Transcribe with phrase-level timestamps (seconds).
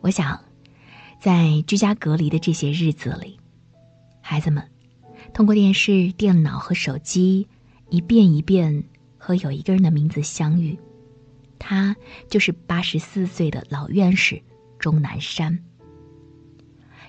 [0.00, 0.38] 我想，
[1.20, 3.38] 在居家隔离的这些日子里，
[4.20, 4.62] 孩子们
[5.34, 7.46] 通过电视、电脑和手机，
[7.90, 8.84] 一遍一遍
[9.16, 10.78] 和有一个人的名字相遇，
[11.58, 11.96] 他
[12.28, 14.40] 就是八十四岁的老院士
[14.78, 15.58] 钟南山。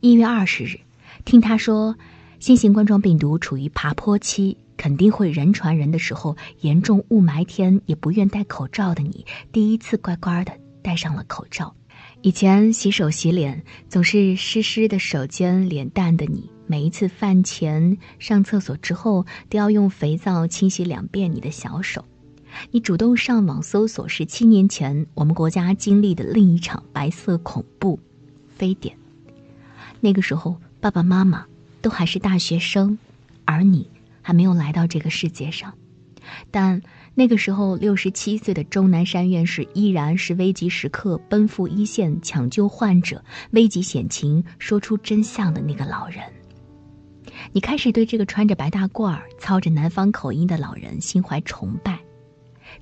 [0.00, 0.78] 一月二十日，
[1.24, 1.96] 听他说，
[2.38, 11.74] 新型冠状病毒处于爬坡期，肯定会人传人的时候，严重雾霾天也不愿戴口罩的你，第一次乖乖的戴上了口罩。
[12.24, 22.02] 以前洗手洗脸总是湿湿的手尖脸蛋的你，每一次饭前、上厕所之后都要用肥皂清洗两遍你的小手。
[22.70, 28.00] 你主动上网搜索是七年前我们国家经历的另一场白色恐怖——
[28.56, 28.96] 非典。
[30.00, 31.44] 那个时候，爸爸妈妈
[31.82, 32.98] 都还是大学生，
[33.44, 33.86] 而你
[34.22, 35.74] 还没有来到这个世界上。
[36.50, 36.80] 但
[37.16, 46.20] 那个时候，六十七岁的钟南山院士依然是危急时刻奔赴一线抢救患者、危急险情说出真相的那个老人。
[47.52, 52.00] 你开始对这个穿着白大褂、操着南方口音的老人心怀崇拜。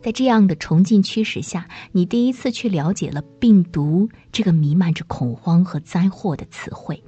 [0.00, 7.02] 在这样的崇敬驱使下，你第一次去了解了病毒这个弥漫着恐慌和灾祸的词汇。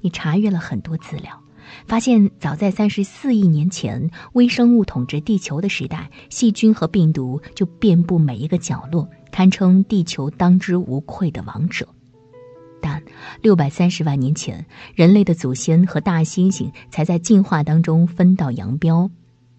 [0.00, 1.40] 你查阅了很多资料，
[1.86, 11.86] 发现早在三十四亿年前，微生物统治地球的时代，细菌和病毒就遍布每一个角落，堪称地球当之无愧的王者。
[12.80, 13.02] 但
[13.42, 19.10] 六百三十万年前，人类的祖先和大猩猩才在进化当中分道扬镳，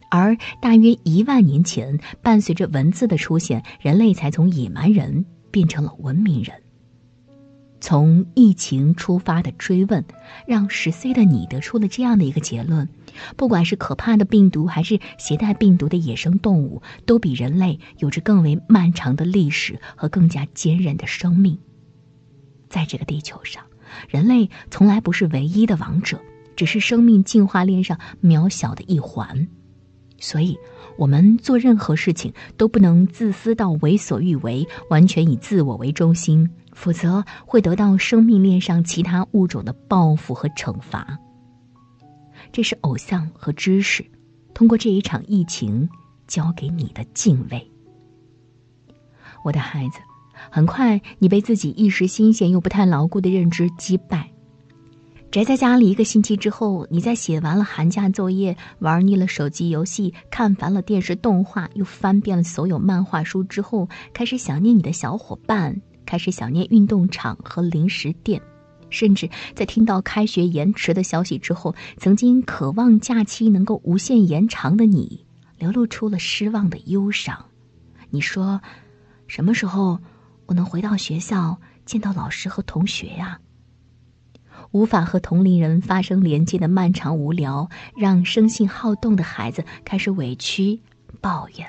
[0.10, 6.56] 而大约一万年前，伴随着文字的出现，人类才从野蛮人变成了文明人。
[7.82, 10.04] 从疫情出发的追问，
[10.46, 12.90] 让十岁的你得出了这样的一个结论：
[13.38, 21.58] 不管是可怕的病毒，还是携带病毒的野生动物，都比人类有着更为漫长的历史和更加坚韧的生命。
[22.68, 23.64] 在这个地球上，
[24.10, 26.20] 人类从来不是唯一的王者，
[26.56, 29.48] 只是生命进化链上渺小的一环。
[30.20, 30.58] 所以，
[30.98, 36.50] 我们做任何事情都不能自私到为所欲为，完全以自我为中心。
[36.72, 41.20] 否则会得到生命链上其他物种的报复和惩罚。
[42.54, 44.06] 这是偶像和知识
[44.54, 45.90] 通过这一场疫情
[46.26, 47.70] 教给你的敬畏。
[49.44, 50.00] 我的孩子，
[50.50, 54.32] 很快你被自己一时新鲜又不太牢固的认知击败。
[55.32, 65.80] 宅在家里一个星期之后，你在写完了寒假作业、玩腻了手机游戏、看烦了电视动画、又翻遍了所有漫画书之后，开始想念你的小伙伴。
[66.04, 68.42] 开始想念运动场和零食店，
[68.90, 75.24] 甚至在听到开学延迟的消息之后，曾经渴望假期能够无限延长的你，
[75.60, 77.46] 流露出了失望的忧伤。
[78.10, 78.60] 你说
[79.28, 80.00] ：“什么时候
[80.48, 83.40] 我能回到学校见到老师和同学呀？”
[84.72, 90.80] 无法和同龄人发生连接的漫长无聊，让生性好动的孩子开始委屈
[91.22, 91.68] 抱怨。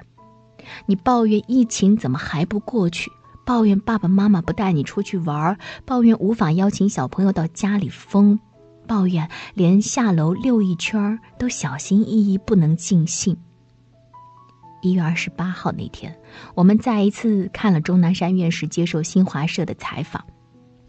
[0.87, 3.11] 你抱怨疫情怎么还不过去？
[3.47, 8.39] 抱怨爸爸妈妈不带你出去玩，抱怨无法邀请小朋友到家里疯，
[8.87, 13.37] 抱怨连下楼溜一圈都小心翼翼不能尽兴。
[14.83, 16.17] 一月二十八号那天，
[16.55, 20.25] 我们再一次看了钟南山院士接受新华社的采访。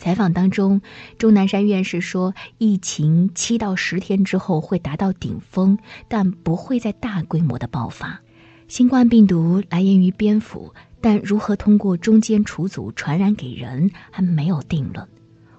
[0.01, 0.81] 采访当中，
[1.19, 8.19] 钟南山院士说，疫情七到十天之后会达到顶峰，但不会再大规模的爆发。
[8.67, 10.73] 新冠病毒来源于蝙蝠。
[11.03, 15.07] 但如何通过中间处组传染给人还没有定论。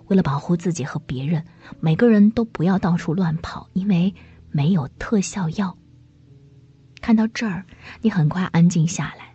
[0.06, 1.44] 为了保护自己和别人，
[1.80, 4.14] 每个人都不要到处乱跑，因为
[4.52, 5.76] 没有特效药。
[7.00, 7.64] 看到这儿，
[8.02, 9.31] 你很快安静下来。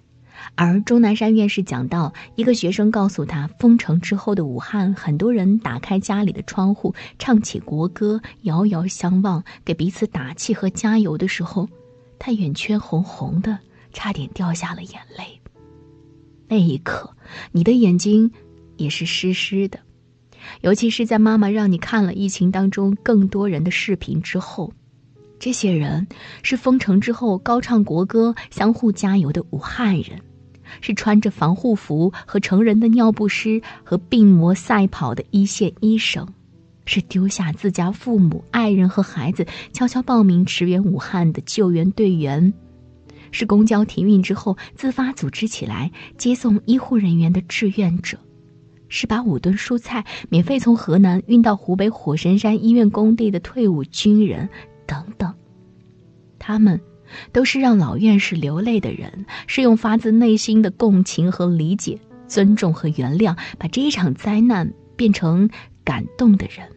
[0.56, 11.70] 而钟南山院士讲到，一个学生告诉他，封城之后的武汉，很多人打开家里的窗户，唱起国歌，遥遥相望，给彼此打气和加油的时候，
[12.18, 13.60] 他眼圈红红的，
[13.94, 15.40] 差点掉下了眼泪。
[16.48, 17.14] 那一刻，
[17.52, 18.32] 你的眼睛
[18.78, 19.80] 也是湿湿的，
[20.62, 24.74] 尤其是在妈妈让你看了疫情当中更多人的视频之后，
[25.40, 26.08] 这些人
[26.42, 30.22] 是封城之后高唱国歌、相互加油的武汉人，
[30.82, 36.28] 是穿着防护服和成人的尿不湿和病魔赛跑的一线医生，
[36.86, 42.54] 是丢下自家父母、爱人和孩子悄悄报名驰援武汉的救援队员。
[43.30, 48.18] 是公交停运之后自发组织起来接送医护人员的志愿者，
[48.88, 54.48] 是把五吨蔬菜免费从河南运到湖北火神山医院工地的退伍军人
[54.86, 55.34] 等等，
[56.40, 56.80] 他们
[57.32, 65.50] 都是让老院士流泪的人，是用发自内心的共情和理解尊重和原谅，把这一场灾难变成
[65.84, 66.70] 感动的人，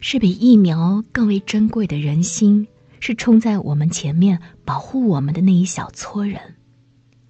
[0.00, 2.66] 是比疫苗更为珍贵的人心，
[3.00, 6.40] 是冲在我们前面保护我们的那一小撮人。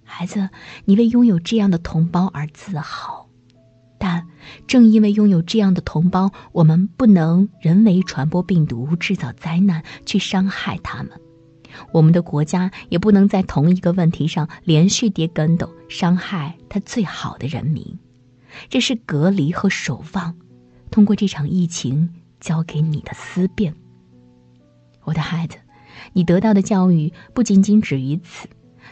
[0.03, 0.49] 孩子，
[0.85, 3.29] 你为拥有这样的同胞而自豪，
[3.97, 4.25] 但
[4.65, 11.11] 正因为拥有这样的同胞，我们不能人为传播病毒、制造灾难，去伤害他们。
[11.91, 17.99] 我们的国家也不能在同一个问题上连续跌跟斗，伤害他最好的人民。
[18.69, 20.35] 这是隔离和守望，
[20.89, 23.75] 通过这场疫情教给你的思辨。
[25.03, 25.57] 我的孩子，
[26.13, 28.47] 你得到的教育不仅仅止于此。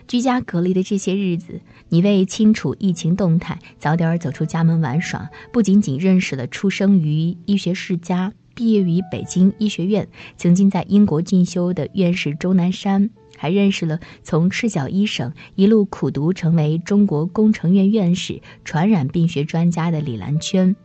[0.08, 1.60] 居家隔离的这些日子，
[1.90, 13.07] 你为清楚疫情动态，早点走出家门玩耍，不仅仅认识了出生于医学世家、毕业于北京医学院、曾经在英国进修的院士钟南山，
[13.38, 20.75] 还认识了从赤脚医生一路苦读成为中国工程院院士、传染病学专家的李兰娟。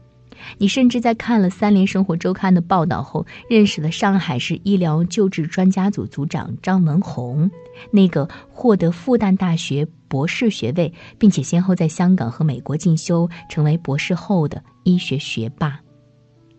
[0.58, 7.50] 你甚至在看了《三联生活周刊》的报道后，认识了上海市医疗救治专家组组长张文宏，
[7.90, 15.80] 那个获得复旦大学博士学位，并且先后在香港和美国进修，成为博士后的医学学霸。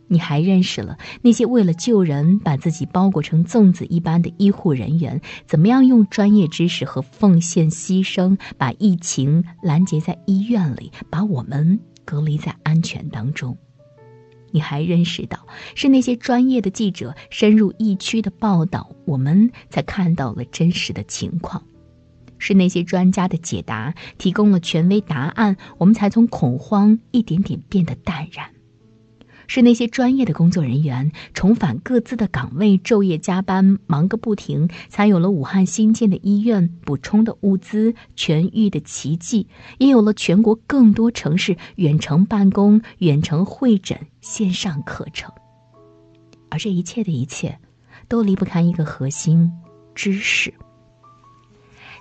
[0.08, 13.58] 你还认识了那些为了救人把自己包裹成粽子一般的医护人员，怎么样用专业知识和奉献牺牲，把疫情拦截在医院里，把我们隔离在安全当中。
[14.52, 21.60] 你还认识到，是那些专业的记者深入疫区的报道，我们才看到了真实的情况；
[22.38, 28.48] 是那些专家的解答提供了权威答案，我们才从恐慌一点点变得淡然。
[29.54, 39.46] 是那些专业的工作人员重返各自的岗位，昼夜加班，忙个不停，才有了武汉新建的医院、补充的物资、痊愈的奇迹，
[39.78, 45.32] 也有了全国更多城市远程办公、远程会诊、线上课程。
[46.50, 47.60] 而这一切的一切，
[48.08, 49.52] 都离不开一个核心：
[49.94, 50.52] 知识。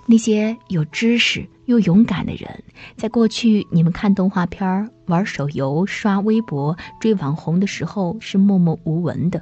[0.05, 2.63] 那些有知识又勇敢的人，
[2.97, 9.41] 在过去你们看动画片、玩手游、刷微博、追网红的时候是默默无闻的，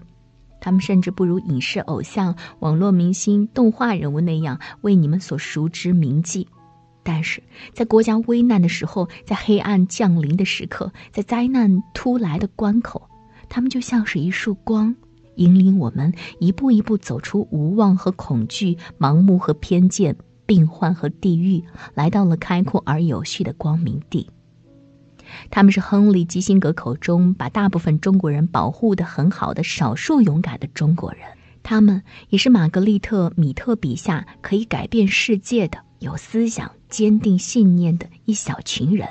[0.59, 6.47] 他们甚至不如影视偶像、网络明星、动画人物那样为你们所熟知铭记。
[7.03, 7.41] 但是
[7.73, 13.01] 在国家危难的时候，在黑暗降临的时刻，在灾难突来的关口，
[13.49, 14.95] 他们就像是一束光，
[15.37, 20.15] 引领我们一步一步走出无望和恐惧、盲目和偏见。
[20.51, 21.63] 病患和地狱
[21.93, 24.29] 来到了开阔而有序的光明地。
[25.49, 31.21] 他们是亨利·基辛格口中把大部分中国人保护的很好的少数勇敢的中国人。
[31.63, 39.07] 他们也是玛格丽特·米特笔下可以改变世界的有思想、坚定信念的一小群人，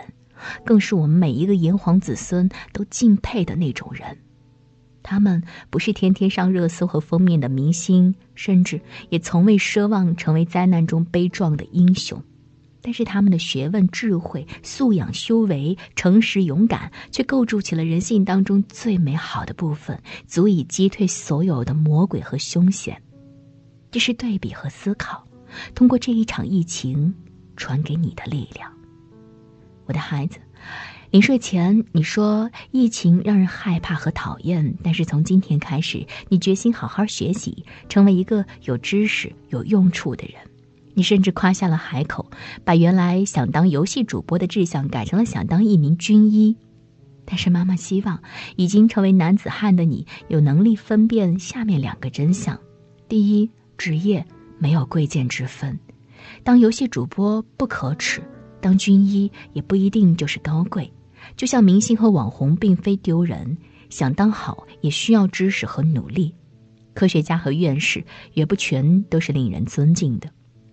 [0.63, 4.19] 更是我们每一个炎黄子孙都敬佩的那种人。
[5.11, 12.23] 他们不是天天上热搜和封面的明星，甚至也从未奢望成为灾难中悲壮的英雄，
[12.81, 22.97] 但是他们的学问、智慧、素养、修为、诚实、勇敢，却构筑起了人性当中最美好的部分，足以击退所有的魔鬼和凶险。
[23.91, 25.27] 这是对比和思考，
[25.75, 27.13] 通过这一场疫情
[27.57, 28.73] 传给你的力量，
[29.87, 30.39] 我的孩子。
[31.11, 40.41] 临睡前，你说疫情让人害怕和讨厌，但是从今天开始，你决心好好学习，成为一个有知识、有用处的人。
[40.95, 42.31] 你甚至夸下了海口，
[42.65, 46.57] 把原来想当游戏主播的志向改成了想当一名军医。
[47.25, 48.23] 但是妈妈希望，
[48.55, 52.57] 已经成为男子汉的你，有能力分辨下面两个真相：
[53.09, 54.25] 第一，职业
[54.59, 55.77] 没有贵贱之分，
[56.45, 58.23] 当游戏主播不可耻，
[58.61, 60.89] 当军医也不一定就是高贵。
[61.37, 63.57] 就像明星和网红并非丢人，
[63.89, 66.35] 想当好也需要知识和努力。
[66.93, 70.29] 科学家和院士也不全都是令人尊敬的。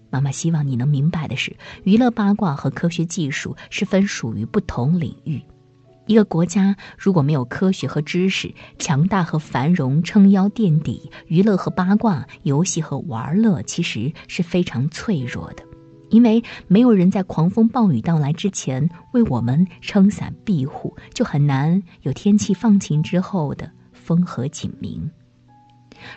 [0.10, 5.42] 妈妈希望你能明白的是，娱乐八卦和科学技术是分属于不同领域。
[6.06, 15.63] 一个国家如果没有科学和知识，强大和繁荣撑腰垫底，娱乐和八卦、游戏和玩乐其实是非常脆弱的。
[16.10, 25.10] 因为没有人在狂风暴雨到来之前为我们撑伞庇护，就很难有天气放晴之后的风和景明。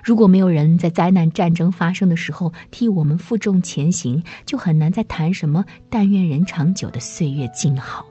[0.04, 8.09] 如果没有人在灾难战争发生的时候替我们负重前行，就很难再谈什么“但愿人长久”的岁月静好。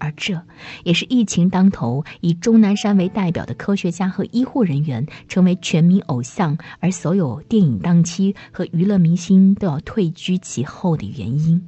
[0.00, 0.42] 而这
[0.82, 11.62] 也是疫情当头，以钟南山为代表的科学家和医护人员成为全民偶像，而所有电影档期和娱乐明星都要退居其后的原因。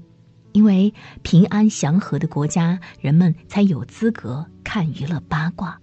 [0.53, 5.79] 因为平安祥和的国家，人们才有资格看娱乐八卦；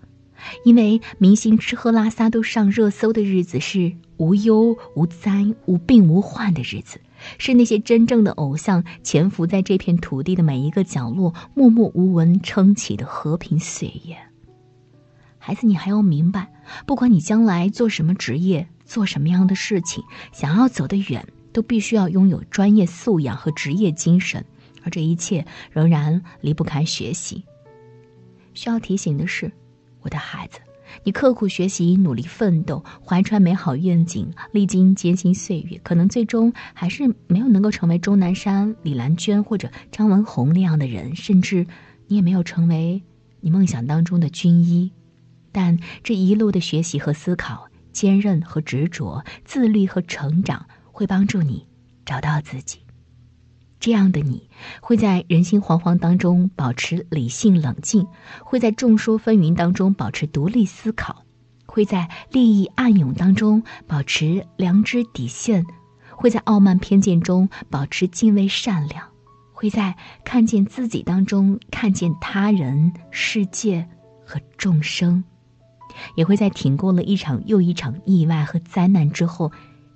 [0.64, 7.00] 因为明星吃喝拉撒都上热搜的日子是无忧无灾、无病无患的日子，
[7.38, 14.16] 是那些真正的偶像潜伏在这片土地的每一个角落，默默无闻撑起的和平岁月。
[15.38, 16.52] 孩子，你还要明白，
[16.86, 24.44] 不管你将来做什么职业，做什么样的事情，想要走得远，都必须要拥有专业素养和职业精神。
[24.84, 27.44] 而这一切仍然离不开学习。
[28.54, 29.52] 需要提醒的是，
[30.02, 30.60] 我的孩子，
[31.04, 41.66] 你刻苦学习、努力奋斗、怀揣美好愿景、历经艰辛岁月，可能最终还是没有能够成为钟南山、李兰娟或者张文红那样的人，甚至
[42.08, 43.02] 你也没有成为
[43.42, 44.92] 你梦想当中的军医。
[45.52, 51.66] 但这一路的学习和思考、坚韧和执着、自律和成长，会帮助你
[52.06, 52.80] 找到自己。
[53.80, 54.50] 这样的你
[54.82, 58.06] 会在人心惶惶当中保持理性冷静，
[58.44, 61.24] 会在众说纷纭当中保持独立思考，
[61.66, 65.66] 会在利益暗涌当中保持良知底线，
[66.12, 69.08] 会在傲慢偏见中保持敬畏善良，
[69.54, 69.96] 会在
[70.26, 73.88] 看见自己当中看见他人、世界
[74.26, 75.24] 和众生，
[76.16, 79.50] 也会在挺过了一场又一场意外和灾难之后，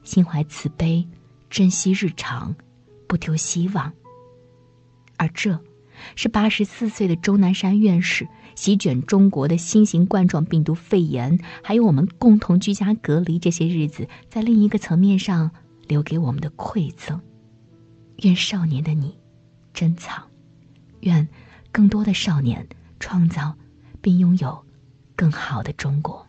[0.03, 1.05] 心怀慈悲，
[1.49, 2.55] 珍惜日常。
[3.13, 3.93] 不丢希望，
[5.17, 5.61] 而这，
[6.15, 15.51] 是八十四岁的钟南山院士席卷中国的新型冠状病毒肺炎，还有我们共同居家隔离这些日子，在另一个层面上
[15.87, 17.21] 留给我们的馈赠。
[18.23, 19.15] 愿少年的你
[19.75, 20.27] 珍藏，
[21.01, 21.27] 愿
[21.71, 22.67] 更多的少年
[22.99, 23.55] 创造
[24.01, 24.65] 并拥有
[25.15, 26.25] 更好的中国。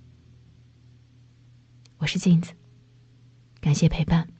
[1.96, 2.52] 我是镜子，
[3.62, 4.33] 感谢陪伴。